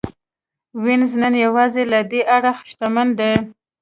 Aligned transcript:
وینز 0.83 1.11
نن 1.21 1.33
یوازې 1.45 1.83
له 1.91 1.99
دې 2.11 2.21
اړخه 2.35 2.63
شتمن 2.71 3.07
دی 3.19 3.31